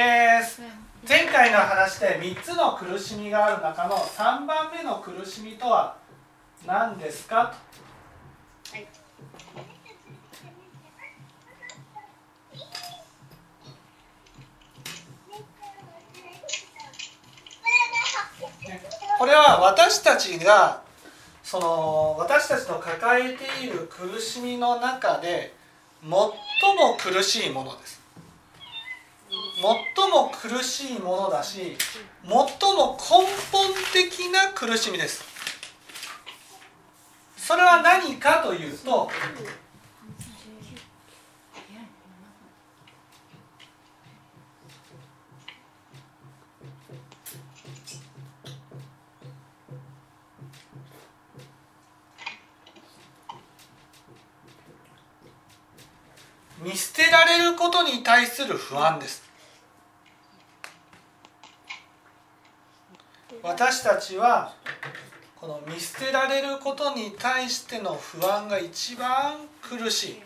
[0.00, 5.96] えー、前回の話で3つの苦しみがある中の3番目の苦しみとは
[6.64, 7.52] 何ですか？
[7.52, 7.56] と。
[19.18, 20.80] これは私たちが
[21.42, 25.56] その私たちの抱えている苦しみの中で
[26.02, 26.30] 最も
[26.96, 27.97] 苦しいものです。
[29.60, 31.76] 最も苦しいものだし
[32.22, 35.24] 最も根本的な苦しみです。
[37.36, 39.10] それは何かというと
[56.60, 59.27] 見捨てられることに対する不安です。
[63.48, 64.52] 私たちは
[65.34, 70.22] この見捨てられることに対しての不安が一番苦しい。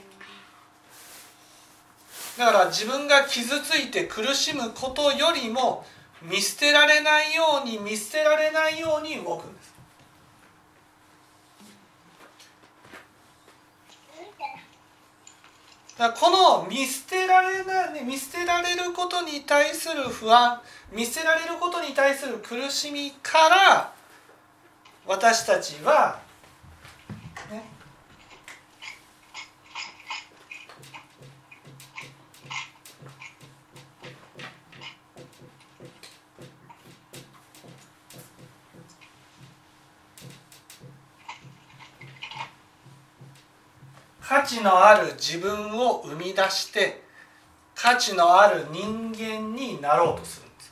[2.36, 5.84] だから自分が傷ついて苦しむことよりも
[6.20, 9.71] 見捨てられないように見捨てられないように動くんです。
[16.10, 20.60] この見捨てられない見捨てられることに対する不安
[20.92, 23.92] 見捨てられることに対する苦しみから
[25.06, 26.20] 私たちは、
[44.32, 47.02] 価値のある自分を生み出して
[47.74, 50.64] 価値のある人間になろうとするんで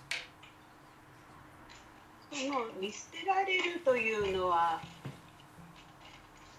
[2.40, 2.46] す。
[2.46, 4.80] その見捨てられるというのは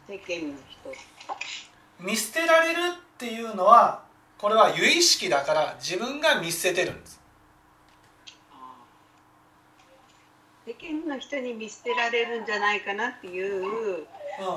[0.07, 0.93] 世間の人
[1.99, 4.03] 見捨てられるっていうのは
[4.37, 7.19] これは有意識だから自分が見捨ててるんです
[10.71, 14.05] 世間の人に見捨てられるんじゃないかなっていう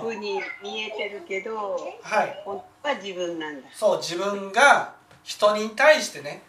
[0.01, 3.69] ふうに見えてるけど、はい、本当は自分なんだ。
[3.75, 4.95] そう自分が
[5.25, 6.43] 人に対してね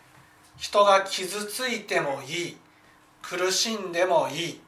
[0.58, 2.58] 人が傷ついてもいい
[3.24, 4.62] 苦しんでもいい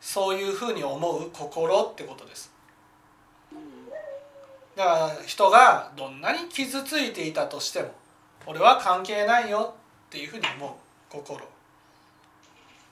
[0.00, 2.52] そういうふうに思う心ってことです。
[4.76, 7.92] だから人がどんなに傷ついていたとしても
[8.44, 9.74] 俺は関係ないよ
[10.08, 10.70] っていうふうに思う
[11.10, 11.55] 心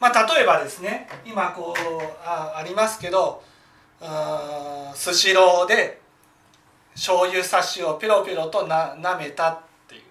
[0.05, 3.43] まあ例えばですね今こうあありますけど
[4.95, 5.99] スシローで
[6.93, 10.03] 醤油差しをピロピロとな舐めたっていう。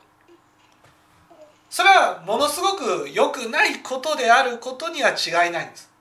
[1.70, 5.92] それはものすごく良くないことであることには違いないんです。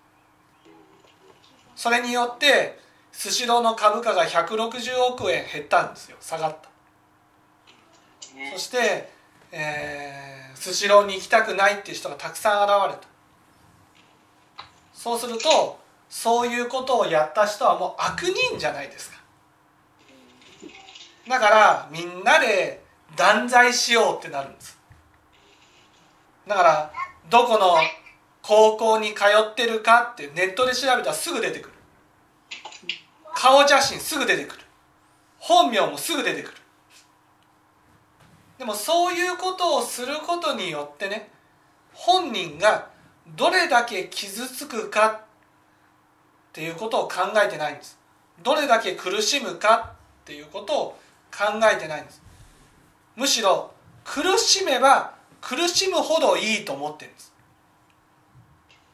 [1.76, 2.78] それによって
[3.12, 6.16] スシローの株価が160億円減ったんですよ。
[6.18, 6.70] 下がった。
[8.54, 9.10] そして、
[9.52, 13.11] えー、スシローに行きたくないっていう人がたくさん現れた
[15.02, 19.16] そうするとそういうことをやった人はもう悪人じゃないですか。
[21.28, 22.84] だからみんなで
[23.16, 24.78] 断罪しようってなるんです。
[26.46, 26.92] だから
[27.28, 27.74] どこの
[28.42, 31.74] 高校に通ってるかってネットで調べたらすぐ出てくる。
[33.34, 34.62] 顔写真すぐ出てくる。
[35.40, 36.56] 本名もすぐ出てくる。
[38.56, 41.32] でもそういうことをすることによってね
[41.92, 42.92] 本人が
[43.28, 45.20] どれだけ傷つくかっ
[46.52, 47.98] ていうことを考えてないんです。
[48.42, 50.98] どれだけ苦しむかっていうことを
[51.30, 52.22] 考えてないんです。
[53.16, 53.70] むしろ
[54.04, 57.32] 苦しめば苦しむほどいいと思ってるんです。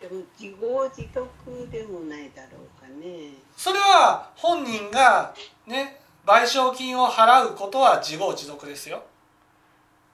[0.01, 1.27] でも自業自得
[1.71, 3.33] でもないだろうかね。
[3.57, 5.35] それは本人が
[5.67, 9.03] ね賠償金を払うことは自業自得ですよ。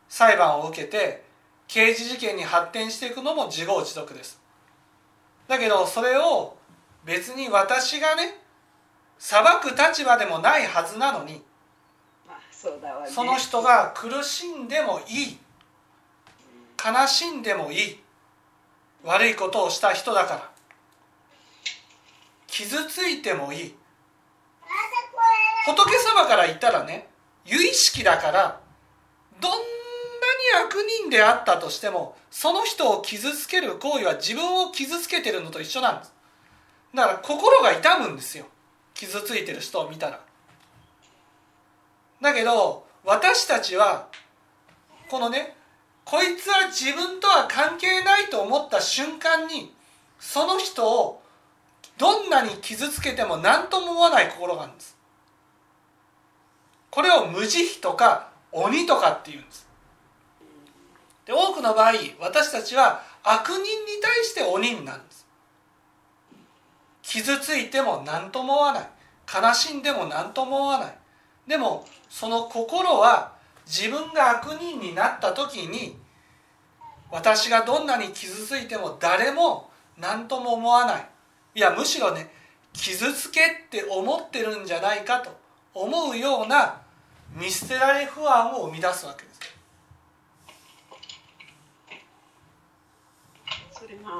[0.08, 1.24] 裁判を受けて
[1.68, 4.40] 刑事事件に発展していくのも自業自得です。
[5.48, 6.56] だけどそれを
[7.04, 8.40] 別に私がね
[9.18, 11.42] 裁く立場でもないはずなのに、
[12.26, 15.38] まあその人が苦しんでもいい
[16.84, 18.00] 悲しんでもいい
[19.02, 20.50] 悪いことをした人だから
[22.46, 23.74] 傷ついてもいい。
[25.66, 27.08] 仏様から言ったらね
[27.46, 28.60] 有意識だから
[29.40, 29.58] どんな
[31.02, 36.12] 人であったとしてもその人を傷つける行為は自分を傷つけてるのと一緒なんです。
[36.94, 38.46] だから心が痛むんですよ。
[38.94, 40.20] 傷ついてる人を見たら。
[42.20, 44.08] だけど私たちは
[45.08, 45.56] このね
[46.04, 49.74] こいつは自分とは関係ないと思った瞬間に
[50.18, 51.22] その人を
[51.98, 54.96] どんなに傷つけても何とも思わない心があるんです。
[56.90, 59.66] これを無慈悲とか鬼とかっていうんです。
[61.26, 63.66] で多くの場合私たちは悪人に
[64.02, 65.26] 対して鬼になるんです。
[67.02, 68.88] 傷ついても何とも思わない。
[69.32, 70.98] 悲しんでも何とも思わない。
[71.46, 73.32] でもその心は
[73.66, 75.96] 自分が悪人になった時に
[77.10, 81.08] 私がどんなに傷ついても誰も何とも思わない。
[81.54, 82.30] いやむしろね
[82.72, 85.30] 傷つけって思ってるんじゃないかと
[85.72, 86.80] 思うような
[87.34, 89.40] 見捨てられ不安を生み出すわけです。
[93.84, 94.18] それが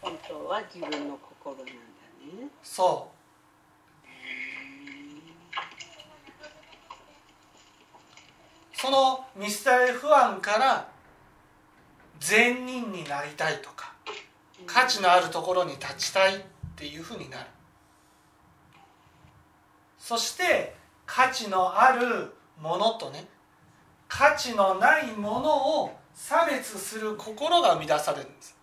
[0.00, 1.76] 本当は自分の心なんだね。
[2.62, 3.16] そう。
[8.72, 10.88] その見捨てられ不安から
[12.20, 13.92] 善人になりたいとか
[14.66, 16.40] 価値のあるところに立ちたいっ
[16.74, 17.46] ていうふうになる。
[19.98, 23.26] そして価値のあるものとね
[24.08, 28.55] 価値のないものを差別する心が生み出されるんです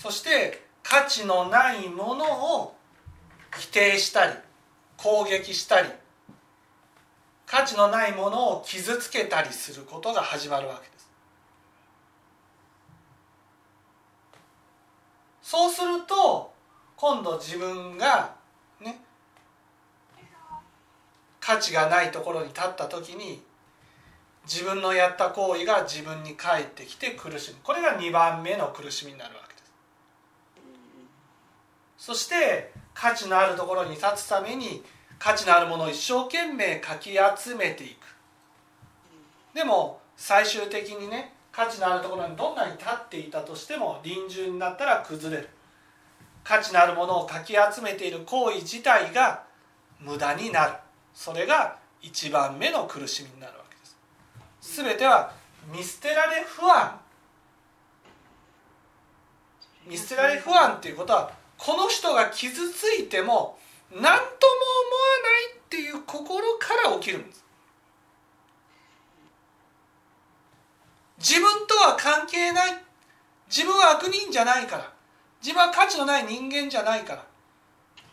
[0.00, 2.24] そして価値のないもの
[2.56, 2.74] を
[3.54, 4.32] 否定したり
[4.96, 5.90] 攻撃したり
[7.44, 11.10] 価値のないものを傷つけたりすることが始まるわけです。
[15.42, 16.50] そうすると
[16.96, 18.34] 今度自分が
[18.80, 19.02] ね
[21.40, 23.42] 価値がないところに立った時に
[24.46, 27.58] 自分のやった行為が自分に返ってきて苦しむ。
[27.62, 29.48] これが2番目の苦しみになるわけ。
[29.48, 29.49] です
[32.00, 34.82] そして価値のあるところに立つために
[35.18, 37.98] 価値のあるものを一生懸命かき集めていく。
[39.54, 45.50] でも最終的にね価値のあるところにどんなに立っていたとしても臨終になったら崩れる。
[46.42, 49.42] 価値のあるものをかき集めている行為自体が
[50.00, 50.72] 無駄になる。
[51.12, 54.82] それが一番目の苦しみになるわけです。
[54.82, 55.34] 全ては
[55.70, 56.98] 見捨てられ不安。
[59.86, 63.58] 見捨てられ不安っていうことはこの人が傷ついても
[63.92, 67.44] 何とも思わないっていう心から起きるんです。
[71.18, 72.82] 自分とは関係ない。
[73.54, 74.90] 自分は悪人じゃないから。
[75.42, 77.26] 自分は価値のない人間じゃないから。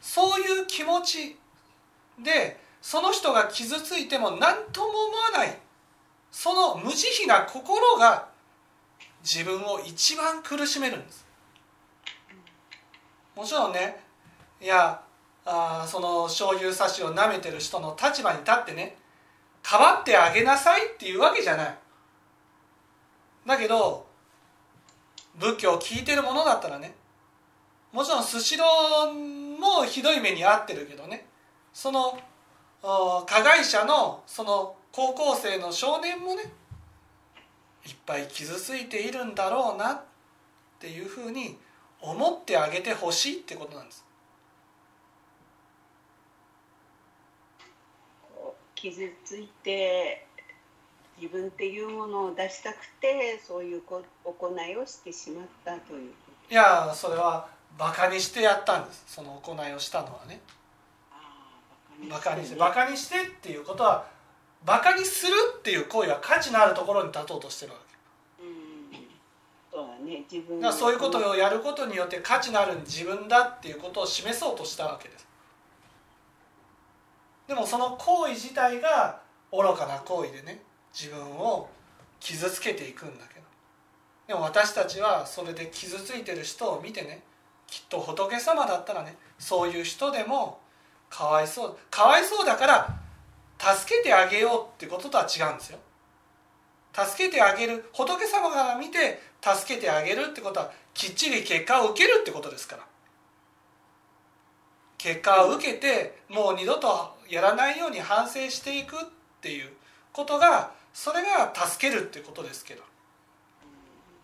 [0.01, 1.37] そういう気持ち
[2.21, 5.57] でその人が傷ついても何とも思わない。
[6.31, 8.27] その無慈悲な心が
[9.23, 11.26] 自分を一番苦しめるんです。
[13.37, 14.03] もちろんね
[14.59, 14.99] いや
[15.45, 18.97] あその醤油差しを舐めてる人の立場に立ってね
[19.61, 21.77] かばってあげなさいっていうわけじゃない。
[23.45, 24.07] だけど
[25.35, 26.95] 仏教を聞いてるものだったらね
[27.93, 31.27] もちろんスシローもひどい目に遭ってるけどね
[31.73, 32.19] その
[32.81, 36.51] 加害者のその高校生の少年もね
[37.85, 40.01] いっぱい傷ついているんだろうなっ
[40.79, 41.57] ていうふうに
[42.01, 44.05] 思ってあげてほしいってことなんです。
[48.75, 50.27] 傷ついて
[51.19, 54.03] 自分っていうものを出したくてそういう行
[54.69, 56.13] いをしてしまったという
[56.49, 59.03] いやそれはバカにしてやったんです。
[59.07, 60.41] その行いをしたのはね。
[62.09, 62.55] バカにして。
[62.55, 64.05] バカにしてっていうことは
[64.65, 67.96] バカにするっていう行為は価値のあるところに立とうとしてるわけ、うん、
[69.77, 75.27] そうだね自分だそういうことをやることによって価値のある自分だっていうことを示そうとしたわけです。
[77.47, 81.69] でもその行為自体が愚かな行為でね自分を
[82.19, 83.41] 傷つけていくんだけど。
[84.29, 87.21] でも私たちはそれで傷ついてる人を見てね
[87.67, 90.59] きっと仏様だったらねそういう人でも
[91.11, 92.99] かわいそうかわいそうだから
[93.59, 95.77] 助けてあげようってこととは違うんですよ。
[96.97, 102.83] 助けてあげる仏様から見て助けてあげるってことはきっちり結果を受けるってことですから。
[104.97, 108.99] 結果を受けてもう二度とやらないように反省していくっ
[109.41, 109.71] ていう
[110.11, 112.83] ことがそれが助けるってことですけど。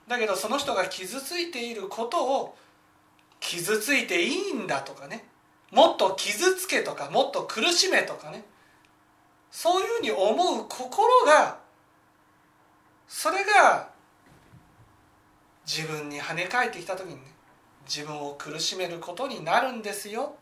[0.07, 2.57] だけどその人が傷ついていることを
[3.39, 5.25] 傷ついていいんだとかね。
[5.71, 8.43] もっと傷つけとかもっと苦しめとかね。
[9.51, 11.59] そういうふうに思う心が
[13.07, 13.92] それが
[15.65, 17.21] 自分に跳ね返ってきた時にね
[17.85, 20.35] 自分を苦しめることになるんですよ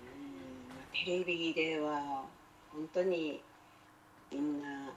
[0.00, 2.24] うんテレビでは
[2.72, 3.40] 本当に
[4.32, 4.90] みんな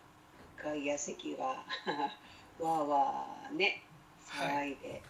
[0.57, 1.63] 外野席は
[2.59, 3.83] わーわーね
[4.27, 5.01] 騒いで、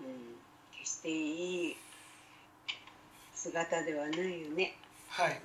[0.00, 0.36] うんうん、
[0.78, 1.76] 決していい
[3.34, 4.74] 姿ではないよね。
[5.08, 5.40] はい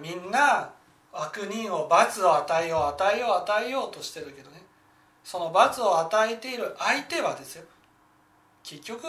[0.00, 0.72] みんな
[1.14, 4.62] 悪人を罰を与えよう与えよう与えようとしてるけどね。
[5.22, 7.64] その罰を与えている相手はですよ。
[8.62, 9.06] 結局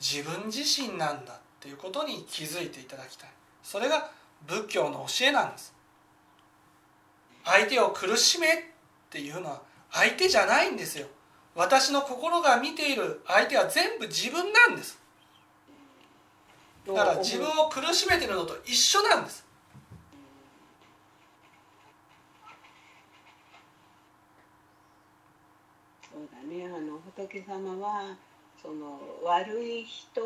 [0.00, 3.30] 自分自身なんだっていうことに気づいていただきたい。
[3.62, 4.10] それが
[4.46, 5.74] 仏教の教えなんです。
[7.44, 8.50] 相手を苦しめっ
[9.10, 11.06] ていうのは相手じゃないんですよ。
[11.54, 14.98] 私の心が見ている相手は全部自分なんです。
[16.86, 19.44] だから自分を苦しめてるのと一緒なんです
[26.18, 26.66] そうだね。
[26.66, 28.16] あの仏様は
[28.60, 30.20] その悪い人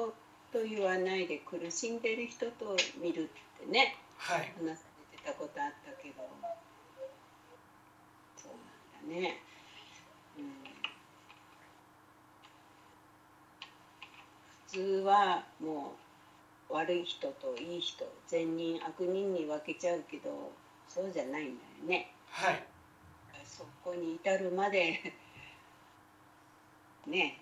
[0.51, 3.99] と言わないで苦しんでる人と見るってね。
[4.17, 4.55] はい。
[4.57, 6.15] 話されてたことあったけど。
[8.39, 8.53] そう
[9.05, 9.37] なんだね。
[10.39, 10.45] うん。
[14.69, 15.93] 普通はも
[16.71, 20.53] う悪い人といい人善人悪人に分けちゃうけど
[20.89, 22.15] そうじゃないんだよね。
[22.31, 22.65] はい。
[23.45, 24.99] そこに至るまで
[27.07, 27.39] ね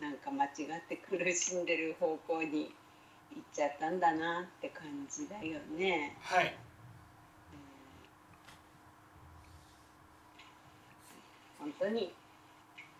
[0.00, 0.50] なんか間違っ
[0.88, 2.74] て苦しんでる方向に
[3.34, 6.16] 行っちゃったんだなって感じだよね。
[6.20, 6.54] はい
[11.58, 12.12] 本当に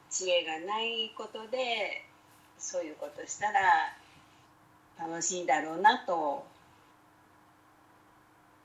[0.08, 2.02] 知恵がないことで
[2.58, 3.60] そういうことしたら
[4.98, 6.46] 楽しいだろうなと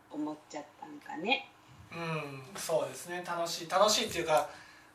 [0.10, 1.50] 思っちゃったんかね。
[1.92, 4.50] うんそうですね楽しい楽しいっていうか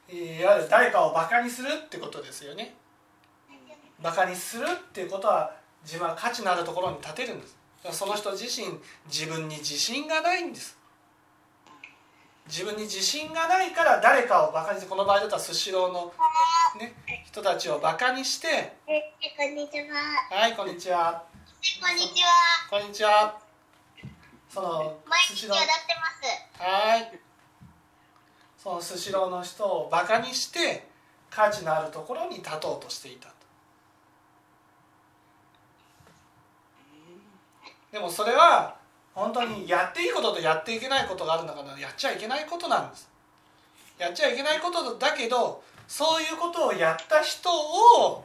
[0.09, 2.75] いわゆる誰かをバカにするってことですよね。
[4.03, 7.57] バカにするっていうことは自分は価値のあるところに立てるんです。
[7.93, 10.77] その人自身自分に自信がないんです。
[12.47, 16.13] 自分に自信がないから誰かをバカにしてこの場合だったらスシローの、
[16.79, 16.95] ね、
[17.25, 18.77] 人たちをバカにして。
[18.87, 19.97] え、こんにちは。
[20.31, 21.25] 「はいこんにちは。
[21.81, 22.29] こんにちは。
[22.69, 23.39] こんにちは」
[24.53, 25.57] その毎日踊って
[25.97, 26.07] ま
[26.59, 26.63] す。
[26.63, 27.24] はい
[28.65, 30.89] そのスシローの人をバカにして
[31.29, 33.35] 価値のあるところに立とうとしていたと。
[37.93, 38.75] でもそれは
[39.13, 43.11] 本当にやっていいこととやっていけないことがあるんだからやっちゃいけないことなんです。
[43.99, 48.25] やっちゃいけないことだけどそういうことをやった人を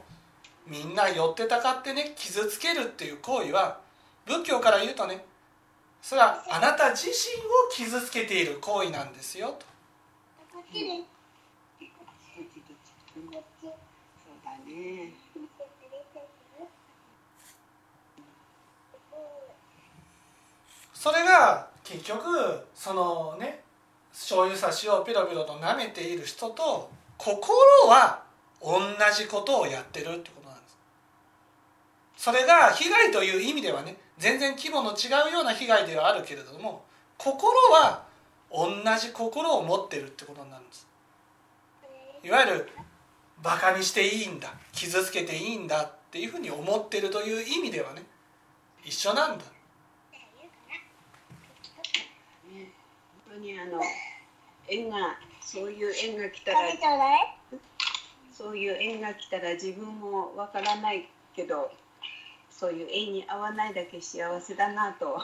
[0.66, 3.78] みんな寄ってたかってね傷つけるっていう行為は
[4.24, 5.22] 仏教から言うとね
[6.00, 9.69] それはあなた自身を傷つけている行為なんですよと。
[13.60, 13.74] そう
[14.44, 15.12] だね。
[20.94, 23.62] それが結局そのね
[24.12, 27.58] 醤油差しをピロピロと舐めている人と心
[27.88, 28.22] は
[28.62, 28.78] 同
[29.16, 30.78] じことをやってるってことなんです。
[32.16, 36.84] それが被害という意味ではね全然規模の違うような被害ではあるけれども
[37.16, 38.08] 心は
[38.52, 40.86] 同じ心を持ってるってことになるんです。
[42.22, 42.68] いわゆる
[43.42, 48.02] バカにしていいんだ傷つけていいんだっていうふうに思ってるという意味ではね
[48.84, 49.44] 一緒なんだ。
[52.52, 52.70] ね
[53.26, 53.80] 本当にあの
[54.68, 56.58] 縁がそういう縁が来たら。
[58.40, 61.70] そういう縁が来たら自分もわからないけど
[62.50, 65.20] そういう縁に合わないだけ幸せだなと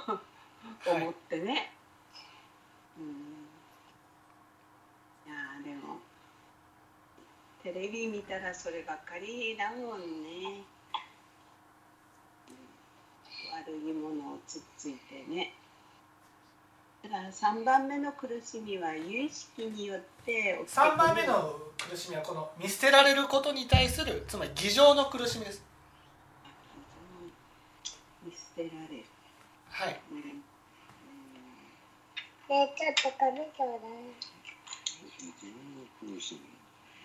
[0.86, 1.72] 思ってね、
[2.98, 3.06] うん
[5.26, 5.96] いやーでも
[7.66, 10.62] テレビ見たらそればっかりだもんね、
[12.46, 12.56] うん。
[13.58, 15.52] 悪いものをつっついてね。
[17.02, 20.90] だから3番目の苦しみは有意識によって起きてくる。
[20.92, 25.60] 3番目の苦しみはこの見捨てられることに対するつまり偽情の苦しみです。
[28.24, 29.04] 見捨てられる、
[29.70, 30.00] はい。
[30.12, 30.36] うんね
[32.48, 33.90] え、ちょっと食べちょうだい。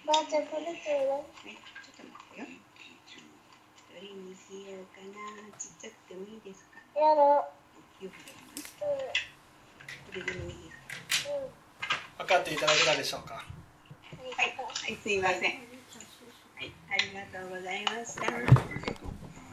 [0.05, 1.21] ばあちゃん食べちょうだい。
[1.21, 2.41] はい、ちょっと待って。
[2.41, 2.45] よ。
[2.45, 5.17] どれにしようかな。
[5.57, 6.15] ちっちゃくて。
[6.15, 6.81] もいいですか。
[6.97, 7.45] やろ
[8.01, 8.97] 大きい方がいいな。
[8.97, 9.13] う。
[10.09, 10.73] これでもいいで
[11.13, 11.37] すか。
[11.37, 12.25] うん。
[12.25, 12.53] 分かって。
[12.53, 13.45] いただけたでしょうかは
[14.43, 15.41] い、はい、すいません。
[15.41, 18.25] はい、ありがとうございました。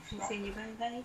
[0.08, 1.04] 先生にバイバイ。